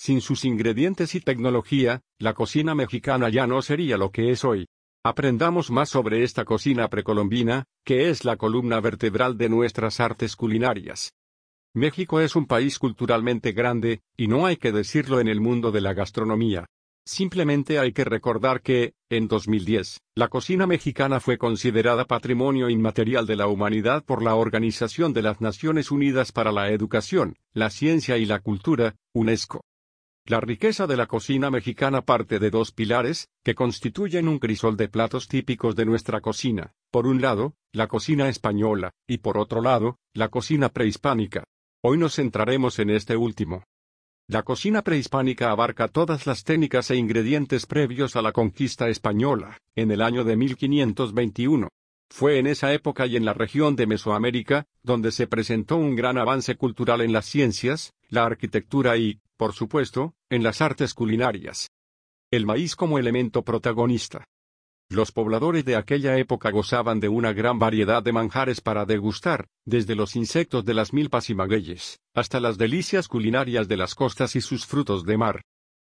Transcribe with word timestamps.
sin 0.00 0.22
sus 0.22 0.46
ingredientes 0.46 1.14
y 1.14 1.20
tecnología, 1.20 2.00
la 2.18 2.32
cocina 2.32 2.74
mexicana 2.74 3.28
ya 3.28 3.46
no 3.46 3.60
sería 3.60 3.98
lo 3.98 4.10
que 4.10 4.30
es 4.30 4.46
hoy. 4.46 4.66
Aprendamos 5.04 5.70
más 5.70 5.90
sobre 5.90 6.24
esta 6.24 6.46
cocina 6.46 6.88
precolombina, 6.88 7.66
que 7.84 8.08
es 8.08 8.24
la 8.24 8.38
columna 8.38 8.80
vertebral 8.80 9.36
de 9.36 9.50
nuestras 9.50 10.00
artes 10.00 10.36
culinarias. 10.36 11.12
México 11.74 12.18
es 12.18 12.34
un 12.34 12.46
país 12.46 12.78
culturalmente 12.78 13.52
grande, 13.52 14.00
y 14.16 14.26
no 14.26 14.46
hay 14.46 14.56
que 14.56 14.72
decirlo 14.72 15.20
en 15.20 15.28
el 15.28 15.42
mundo 15.42 15.70
de 15.70 15.82
la 15.82 15.92
gastronomía. 15.92 16.64
Simplemente 17.04 17.78
hay 17.78 17.92
que 17.92 18.04
recordar 18.04 18.62
que, 18.62 18.94
en 19.10 19.28
2010, 19.28 19.98
la 20.14 20.28
cocina 20.28 20.66
mexicana 20.66 21.20
fue 21.20 21.36
considerada 21.36 22.06
Patrimonio 22.06 22.70
Inmaterial 22.70 23.26
de 23.26 23.36
la 23.36 23.48
Humanidad 23.48 24.02
por 24.02 24.22
la 24.22 24.34
Organización 24.34 25.12
de 25.12 25.20
las 25.20 25.42
Naciones 25.42 25.90
Unidas 25.90 26.32
para 26.32 26.52
la 26.52 26.70
Educación, 26.70 27.36
la 27.52 27.68
Ciencia 27.68 28.16
y 28.16 28.24
la 28.24 28.38
Cultura, 28.38 28.94
UNESCO. 29.12 29.60
La 30.26 30.40
riqueza 30.40 30.86
de 30.86 30.96
la 30.96 31.06
cocina 31.06 31.50
mexicana 31.50 32.02
parte 32.02 32.38
de 32.38 32.50
dos 32.50 32.72
pilares, 32.72 33.28
que 33.42 33.54
constituyen 33.54 34.28
un 34.28 34.38
crisol 34.38 34.76
de 34.76 34.88
platos 34.88 35.26
típicos 35.28 35.74
de 35.74 35.86
nuestra 35.86 36.20
cocina. 36.20 36.72
Por 36.90 37.06
un 37.06 37.20
lado, 37.20 37.54
la 37.72 37.88
cocina 37.88 38.28
española, 38.28 38.92
y 39.08 39.18
por 39.18 39.38
otro 39.38 39.60
lado, 39.60 39.98
la 40.12 40.28
cocina 40.28 40.68
prehispánica. 40.68 41.44
Hoy 41.82 41.98
nos 41.98 42.16
centraremos 42.16 42.78
en 42.78 42.90
este 42.90 43.16
último. 43.16 43.64
La 44.28 44.44
cocina 44.44 44.82
prehispánica 44.82 45.50
abarca 45.50 45.88
todas 45.88 46.26
las 46.26 46.44
técnicas 46.44 46.90
e 46.90 46.96
ingredientes 46.96 47.66
previos 47.66 48.14
a 48.14 48.22
la 48.22 48.30
conquista 48.30 48.88
española, 48.88 49.58
en 49.74 49.90
el 49.90 50.02
año 50.02 50.22
de 50.22 50.36
1521. 50.36 51.68
Fue 52.12 52.38
en 52.38 52.46
esa 52.46 52.72
época 52.72 53.06
y 53.06 53.16
en 53.16 53.24
la 53.24 53.32
región 53.32 53.74
de 53.74 53.86
Mesoamérica, 53.86 54.66
donde 54.82 55.10
se 55.10 55.26
presentó 55.26 55.76
un 55.76 55.96
gran 55.96 56.18
avance 56.18 56.56
cultural 56.56 57.00
en 57.00 57.12
las 57.12 57.26
ciencias, 57.26 57.94
la 58.08 58.24
arquitectura 58.24 58.96
y, 58.98 59.20
por 59.40 59.54
supuesto, 59.54 60.12
en 60.28 60.42
las 60.42 60.60
artes 60.60 60.92
culinarias. 60.92 61.70
El 62.30 62.44
maíz 62.44 62.76
como 62.76 62.98
elemento 62.98 63.42
protagonista. 63.42 64.26
Los 64.90 65.12
pobladores 65.12 65.64
de 65.64 65.76
aquella 65.76 66.18
época 66.18 66.50
gozaban 66.50 67.00
de 67.00 67.08
una 67.08 67.32
gran 67.32 67.58
variedad 67.58 68.02
de 68.02 68.12
manjares 68.12 68.60
para 68.60 68.84
degustar, 68.84 69.46
desde 69.64 69.94
los 69.94 70.14
insectos 70.14 70.66
de 70.66 70.74
las 70.74 70.92
milpas 70.92 71.30
y 71.30 71.34
magueyes, 71.34 72.00
hasta 72.14 72.38
las 72.38 72.58
delicias 72.58 73.08
culinarias 73.08 73.66
de 73.66 73.78
las 73.78 73.94
costas 73.94 74.36
y 74.36 74.42
sus 74.42 74.66
frutos 74.66 75.04
de 75.04 75.16
mar. 75.16 75.40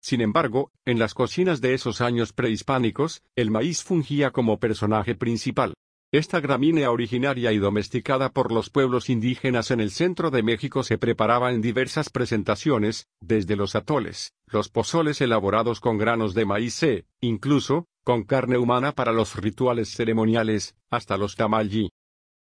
Sin 0.00 0.22
embargo, 0.22 0.70
en 0.86 0.98
las 0.98 1.12
cocinas 1.12 1.60
de 1.60 1.74
esos 1.74 2.00
años 2.00 2.32
prehispánicos, 2.32 3.20
el 3.36 3.50
maíz 3.50 3.82
fungía 3.84 4.30
como 4.30 4.58
personaje 4.58 5.14
principal. 5.14 5.74
Esta 6.12 6.38
gramínea 6.38 6.92
originaria 6.92 7.50
y 7.50 7.58
domesticada 7.58 8.30
por 8.30 8.52
los 8.52 8.70
pueblos 8.70 9.10
indígenas 9.10 9.72
en 9.72 9.80
el 9.80 9.90
centro 9.90 10.30
de 10.30 10.44
México 10.44 10.84
se 10.84 10.98
preparaba 10.98 11.50
en 11.52 11.60
diversas 11.60 12.10
presentaciones, 12.10 13.08
desde 13.20 13.56
los 13.56 13.74
atoles, 13.74 14.32
los 14.46 14.68
pozoles 14.68 15.20
elaborados 15.20 15.80
con 15.80 15.98
granos 15.98 16.32
de 16.34 16.44
maíz 16.44 16.80
e, 16.84 17.06
incluso, 17.20 17.86
con 18.04 18.22
carne 18.22 18.56
humana 18.56 18.92
para 18.92 19.10
los 19.10 19.34
rituales 19.34 19.88
ceremoniales, 19.88 20.76
hasta 20.90 21.16
los 21.16 21.34
tamalli. 21.34 21.90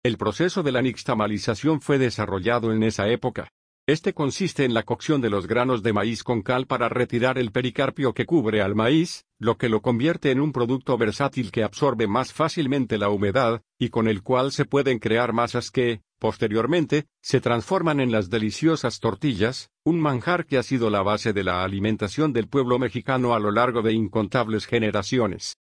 El 0.04 0.18
proceso 0.18 0.62
de 0.62 0.72
la 0.72 0.82
nixtamalización 0.82 1.80
fue 1.80 1.96
desarrollado 1.96 2.72
en 2.72 2.82
esa 2.82 3.08
época. 3.08 3.48
Este 3.88 4.14
consiste 4.14 4.64
en 4.64 4.74
la 4.74 4.82
cocción 4.82 5.20
de 5.20 5.30
los 5.30 5.46
granos 5.46 5.80
de 5.84 5.92
maíz 5.92 6.24
con 6.24 6.42
cal 6.42 6.66
para 6.66 6.88
retirar 6.88 7.38
el 7.38 7.52
pericarpio 7.52 8.14
que 8.14 8.26
cubre 8.26 8.60
al 8.60 8.74
maíz, 8.74 9.26
lo 9.38 9.58
que 9.58 9.68
lo 9.68 9.80
convierte 9.80 10.32
en 10.32 10.40
un 10.40 10.50
producto 10.50 10.98
versátil 10.98 11.52
que 11.52 11.62
absorbe 11.62 12.08
más 12.08 12.32
fácilmente 12.32 12.98
la 12.98 13.10
humedad, 13.10 13.62
y 13.78 13.90
con 13.90 14.08
el 14.08 14.24
cual 14.24 14.50
se 14.50 14.64
pueden 14.64 14.98
crear 14.98 15.32
masas 15.32 15.70
que, 15.70 16.00
posteriormente, 16.18 17.06
se 17.22 17.40
transforman 17.40 18.00
en 18.00 18.10
las 18.10 18.28
deliciosas 18.28 18.98
tortillas, 18.98 19.70
un 19.84 20.00
manjar 20.00 20.46
que 20.46 20.58
ha 20.58 20.64
sido 20.64 20.90
la 20.90 21.02
base 21.02 21.32
de 21.32 21.44
la 21.44 21.62
alimentación 21.62 22.32
del 22.32 22.48
pueblo 22.48 22.80
mexicano 22.80 23.34
a 23.34 23.38
lo 23.38 23.52
largo 23.52 23.82
de 23.82 23.92
incontables 23.92 24.66
generaciones. 24.66 25.58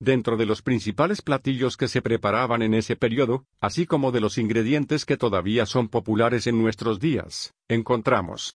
Dentro 0.00 0.36
de 0.36 0.46
los 0.46 0.62
principales 0.62 1.22
platillos 1.22 1.76
que 1.76 1.88
se 1.88 2.02
preparaban 2.02 2.62
en 2.62 2.74
ese 2.74 2.94
periodo, 2.94 3.46
así 3.60 3.84
como 3.84 4.12
de 4.12 4.20
los 4.20 4.38
ingredientes 4.38 5.04
que 5.04 5.16
todavía 5.16 5.66
son 5.66 5.88
populares 5.88 6.46
en 6.46 6.62
nuestros 6.62 7.00
días, 7.00 7.52
encontramos 7.68 8.54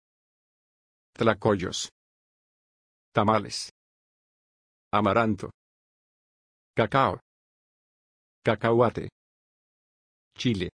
tlacoyos, 1.12 1.92
tamales, 3.12 3.72
amaranto, 4.92 5.50
cacao, 6.74 7.20
cacahuate, 8.42 9.08
chile. 10.36 10.70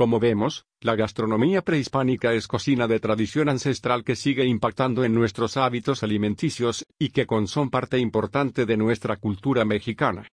Como 0.00 0.18
vemos, 0.18 0.64
la 0.80 0.96
gastronomía 0.96 1.60
prehispánica 1.60 2.32
es 2.32 2.48
cocina 2.48 2.88
de 2.88 3.00
tradición 3.00 3.50
ancestral 3.50 4.02
que 4.02 4.16
sigue 4.16 4.46
impactando 4.46 5.04
en 5.04 5.12
nuestros 5.12 5.58
hábitos 5.58 6.02
alimenticios 6.02 6.86
y 6.98 7.10
que 7.10 7.26
con 7.26 7.46
son 7.46 7.68
parte 7.68 7.98
importante 7.98 8.64
de 8.64 8.78
nuestra 8.78 9.18
cultura 9.18 9.66
mexicana. 9.66 10.26